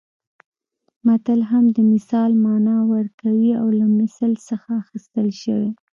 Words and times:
متل 1.05 1.39
هم 1.51 1.65
د 1.75 1.77
مثال 1.93 2.31
مانا 2.43 2.77
ورکوي 2.93 3.51
او 3.61 3.67
له 3.79 3.85
مثل 3.99 4.31
څخه 4.47 4.69
اخیستل 4.83 5.27
شوی 5.41 5.69